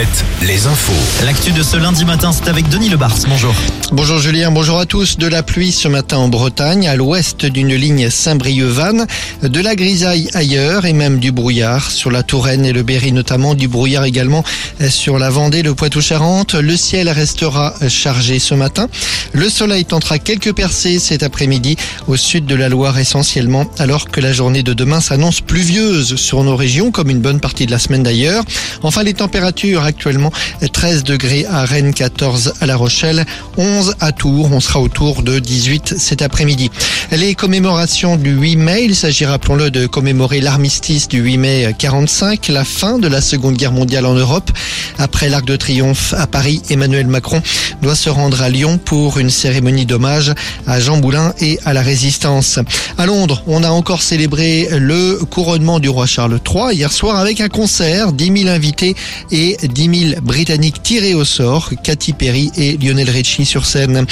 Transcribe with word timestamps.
7, 0.00 0.24
les 0.46 0.66
infos. 0.66 1.26
L'actu 1.26 1.52
de 1.52 1.62
ce 1.62 1.76
lundi 1.76 2.06
matin, 2.06 2.32
c'est 2.32 2.48
avec 2.48 2.70
Denis 2.70 2.88
Lebars. 2.88 3.18
Bonjour. 3.28 3.54
Bonjour 3.92 4.18
Julien, 4.18 4.50
bonjour 4.50 4.78
à 4.78 4.86
tous. 4.86 5.18
De 5.18 5.26
la 5.26 5.42
pluie 5.42 5.72
ce 5.72 5.88
matin 5.88 6.16
en 6.16 6.28
Bretagne, 6.28 6.88
à 6.88 6.96
l'ouest 6.96 7.44
d'une 7.44 7.74
ligne 7.74 8.08
Saint-Brieuc-Vannes, 8.08 9.06
de 9.42 9.60
la 9.60 9.74
grisaille 9.74 10.30
ailleurs 10.32 10.86
et 10.86 10.94
même 10.94 11.18
du 11.18 11.32
brouillard 11.32 11.90
sur 11.90 12.10
la 12.10 12.22
Touraine 12.22 12.64
et 12.64 12.72
le 12.72 12.82
Berry 12.82 13.12
notamment, 13.12 13.54
du 13.54 13.68
brouillard 13.68 14.04
également 14.04 14.42
sur 14.88 15.18
la 15.18 15.28
Vendée, 15.28 15.62
le 15.62 15.74
Poitou-Charentes. 15.74 16.54
Le 16.54 16.76
ciel 16.78 17.10
restera 17.10 17.74
chargé 17.88 18.38
ce 18.38 18.54
matin. 18.54 18.88
Le 19.32 19.50
soleil 19.50 19.84
tentera 19.84 20.18
quelques 20.18 20.54
percées 20.54 20.98
cet 20.98 21.22
après-midi 21.22 21.76
au 22.06 22.16
sud 22.16 22.46
de 22.46 22.54
la 22.54 22.70
Loire 22.70 22.98
essentiellement, 22.98 23.66
alors 23.78 24.08
que 24.08 24.20
la 24.20 24.32
journée 24.32 24.62
de 24.62 24.72
demain 24.72 25.00
s'annonce 25.00 25.42
pluvieuse 25.42 26.14
sur 26.14 26.42
nos 26.42 26.56
régions, 26.56 26.90
comme 26.90 27.10
une 27.10 27.20
bonne 27.20 27.40
partie 27.40 27.66
de 27.66 27.70
la 27.70 27.78
semaine 27.78 28.02
d'ailleurs. 28.02 28.44
Enfin, 28.82 29.02
les 29.02 29.14
températures 29.14 29.89
actuellement 29.90 30.32
13 30.72 31.04
degrés 31.04 31.44
à 31.46 31.64
Rennes, 31.64 31.92
14 31.92 32.54
à 32.60 32.66
La 32.66 32.76
Rochelle, 32.76 33.26
11 33.58 33.96
à 34.00 34.12
Tours. 34.12 34.50
On 34.52 34.60
sera 34.60 34.80
autour 34.80 35.22
de 35.22 35.38
18 35.38 35.96
cet 35.98 36.22
après-midi. 36.22 36.70
Les 37.12 37.34
commémorations 37.34 38.16
du 38.16 38.30
8 38.30 38.56
mai, 38.56 38.84
il 38.84 38.94
s'agit, 38.94 39.26
rappelons-le, 39.26 39.70
de 39.70 39.86
commémorer 39.86 40.40
l'armistice 40.40 41.08
du 41.08 41.20
8 41.20 41.38
mai 41.38 41.74
45, 41.76 42.48
la 42.48 42.64
fin 42.64 42.98
de 42.98 43.08
la 43.08 43.20
Seconde 43.20 43.56
Guerre 43.56 43.72
mondiale 43.72 44.06
en 44.06 44.14
Europe. 44.14 44.50
Après 44.98 45.28
l'Arc 45.28 45.44
de 45.44 45.56
Triomphe 45.56 46.14
à 46.16 46.26
Paris, 46.26 46.62
Emmanuel 46.70 47.08
Macron 47.08 47.42
doit 47.82 47.96
se 47.96 48.10
rendre 48.10 48.42
à 48.42 48.48
Lyon 48.48 48.78
pour 48.78 49.18
une 49.18 49.30
cérémonie 49.30 49.86
d'hommage 49.86 50.32
à 50.66 50.78
Jean 50.78 50.98
Boulin 50.98 51.34
et 51.40 51.58
à 51.64 51.72
la 51.72 51.82
Résistance. 51.82 52.60
À 52.96 53.06
Londres, 53.06 53.42
on 53.46 53.64
a 53.64 53.70
encore 53.70 54.02
célébré 54.02 54.68
le 54.70 55.18
couronnement 55.30 55.80
du 55.80 55.88
roi 55.88 56.06
Charles 56.06 56.38
III 56.48 56.74
hier 56.74 56.92
soir 56.92 57.16
avec 57.16 57.40
un 57.40 57.48
concert, 57.48 58.12
10 58.12 58.42
000 58.42 58.54
invités 58.54 58.94
et 59.32 59.56
10 59.62 59.79
000 59.88 60.20
Britanniques 60.20 60.82
tirés 60.82 61.14
au 61.14 61.24
sort, 61.24 61.70
Katy 61.82 62.12
Perry 62.12 62.50
et 62.56 62.76
Lionel 62.76 63.08
Richie 63.08 63.46
sur 63.46 63.66
scène. 63.66 64.06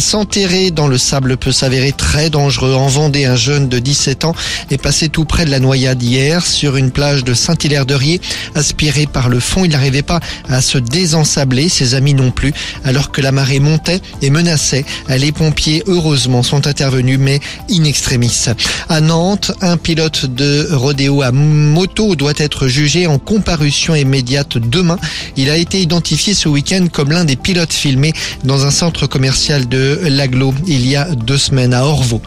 S'enterrer 0.00 0.70
dans 0.70 0.88
le 0.88 0.96
sable 0.98 1.36
peut 1.36 1.52
s'avérer 1.52 1.92
très 1.92 2.30
dangereux. 2.30 2.74
En 2.74 2.88
Vendée, 2.88 3.26
un 3.26 3.36
jeune 3.36 3.68
de 3.68 3.78
17 3.78 4.24
ans 4.24 4.34
est 4.70 4.80
passé 4.80 5.08
tout 5.08 5.24
près 5.24 5.44
de 5.44 5.50
la 5.50 5.60
noyade 5.60 6.02
hier 6.02 6.46
sur 6.46 6.76
une 6.76 6.90
plage 6.90 7.24
de 7.24 7.34
Saint-Hilaire-de-Riez. 7.34 8.20
Aspiré 8.54 9.06
par 9.06 9.28
le 9.28 9.40
fond, 9.40 9.64
il 9.64 9.70
n'arrivait 9.72 10.02
pas 10.02 10.20
à 10.48 10.62
se 10.62 10.78
désensabler, 10.78 11.68
ses 11.68 11.94
amis 11.94 12.14
non 12.14 12.30
plus, 12.30 12.52
alors 12.84 13.12
que 13.12 13.20
la 13.20 13.32
marée 13.32 13.60
montait 13.60 14.00
et 14.22 14.30
menaçait. 14.30 14.84
Les 15.08 15.32
pompiers, 15.32 15.82
heureusement, 15.86 16.42
sont 16.42 16.66
intervenus, 16.66 17.18
mais 17.18 17.40
in 17.70 17.84
extremis. 17.84 18.46
À 18.88 19.00
Nantes, 19.00 19.52
un 19.60 19.76
pilote 19.76 20.26
de 20.26 20.68
rodéo 20.72 21.22
à 21.22 21.32
moto 21.32 22.16
doit 22.16 22.32
être 22.36 22.68
jugé 22.68 23.06
en 23.06 23.18
comparution 23.18 23.94
immédiate 23.94 24.58
demain. 24.58 24.98
Il 25.36 25.50
a 25.50 25.56
été 25.56 25.80
identifié 25.80 26.34
ce 26.34 26.48
week-end 26.48 26.86
comme 26.92 27.10
l'un 27.10 27.24
des 27.24 27.36
pilotes 27.36 27.72
filmés 27.72 28.12
dans 28.44 28.66
un 28.66 28.70
centre 28.70 29.06
commercial 29.06 29.68
de 29.68 30.00
Laglo 30.04 30.54
il 30.66 30.86
y 30.86 30.96
a 30.96 31.04
deux 31.14 31.38
semaines 31.38 31.74
à 31.74 31.84
Orvaux. 31.84 32.22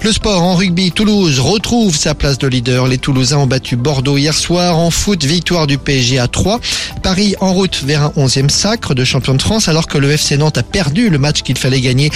Le 0.00 0.12
sport 0.12 0.44
en 0.44 0.54
rugby, 0.54 0.92
Toulouse 0.92 1.40
retrouve 1.40 1.96
sa 1.96 2.14
place 2.14 2.38
de 2.38 2.46
leader. 2.46 2.86
Les 2.86 2.98
Toulousains 2.98 3.38
ont 3.38 3.46
battu 3.48 3.74
Bordeaux 3.74 4.16
hier 4.16 4.32
soir. 4.32 4.78
En 4.78 4.90
foot, 4.90 5.24
victoire 5.24 5.66
du 5.66 5.76
PSG 5.76 6.20
à 6.20 6.28
3. 6.28 6.60
Paris 7.02 7.34
en 7.40 7.52
route 7.52 7.82
vers 7.84 8.04
un 8.04 8.12
11e 8.16 8.48
sacre 8.48 8.94
de 8.94 9.04
champion 9.04 9.34
de 9.34 9.42
France 9.42 9.66
alors 9.66 9.88
que 9.88 9.98
le 9.98 10.12
FC 10.12 10.36
Nantes 10.36 10.56
a 10.56 10.62
perdu 10.62 11.10
le 11.10 11.18
match 11.18 11.42
qu'il 11.42 11.58
fallait 11.58 11.80
gagner 11.80 12.10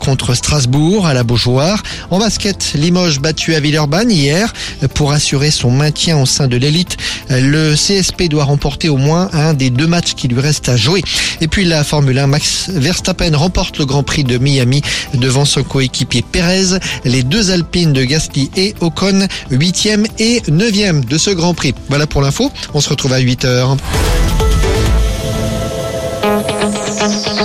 contre 0.00 0.34
Strasbourg 0.34 1.06
à 1.06 1.12
la 1.12 1.24
Beaujoire. 1.24 1.82
En 2.10 2.18
basket, 2.18 2.72
Limoges 2.74 3.20
battu 3.20 3.54
à 3.54 3.60
Villeurbanne 3.60 4.10
hier 4.10 4.52
pour 4.94 5.12
assurer 5.12 5.50
son 5.50 5.70
maintien 5.70 6.16
au 6.18 6.26
sein 6.26 6.48
de 6.48 6.56
l'élite. 6.56 6.96
Le 7.28 7.74
CSP 7.74 8.28
doit 8.30 8.44
remporter 8.44 8.88
au 8.88 8.96
moins 8.96 9.28
un 9.34 9.52
des 9.52 9.68
deux 9.68 9.86
matchs 9.86 10.14
qui 10.14 10.28
lui 10.28 10.40
restent 10.40 10.70
à 10.70 10.76
jouer. 10.76 11.02
Et 11.42 11.48
puis 11.48 11.66
la 11.66 11.84
Formule 11.84 12.18
1, 12.18 12.28
Max 12.28 12.70
Verstappen 12.70 13.36
remporte 13.36 13.78
le 13.78 13.84
Grand 13.84 14.02
Prix 14.02 14.24
de 14.24 14.38
Miami 14.38 14.80
devant 15.12 15.44
son 15.44 15.62
coéquipier 15.62 16.22
Perez 16.22 16.78
deux 17.26 17.50
Alpines 17.50 17.92
de 17.92 18.04
Gasly 18.04 18.50
et 18.56 18.74
Ocon, 18.80 19.26
8e 19.50 20.06
et 20.18 20.40
9e 20.40 21.04
de 21.04 21.18
ce 21.18 21.30
Grand 21.30 21.54
Prix. 21.54 21.74
Voilà 21.88 22.06
pour 22.06 22.22
l'info, 22.22 22.50
on 22.74 22.80
se 22.80 22.88
retrouve 22.88 23.12
à 23.12 23.20
8h. 23.20 23.76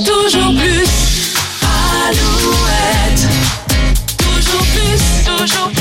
Toujours 0.05 0.53
plus, 0.53 0.87
Alouette. 2.07 3.27
Toujours 4.17 4.65
plus, 4.73 5.01
toujours 5.25 5.69
plus. 5.69 5.80